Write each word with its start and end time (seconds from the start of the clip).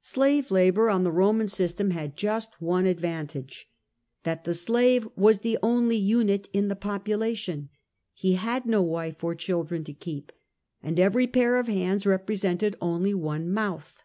Slave 0.00 0.50
labour 0.50 0.88
on 0.88 1.04
the 1.04 1.12
Roman 1.12 1.48
system 1.48 1.90
had 1.90 2.16
just 2.16 2.62
one 2.62 2.86
advan 2.86 3.28
tage— 3.28 3.68
that 4.24 4.44
the 4.44 4.54
slave 4.54 5.06
was 5.16 5.40
the 5.40 5.58
only 5.62 5.98
unit 5.98 6.48
in 6.54 6.68
the 6.68 6.74
population; 6.74 7.68
he 8.14 8.36
had 8.36 8.64
no 8.64 8.80
wife 8.80 9.22
or 9.22 9.34
children 9.34 9.84
to 9.84 9.92
keep, 9.92 10.32
and 10.82 10.98
every 10.98 11.26
pair 11.26 11.58
of 11.58 11.68
hands 11.68 12.06
represented 12.06 12.74
only 12.80 13.12
one 13.12 13.52
mouth. 13.52 14.02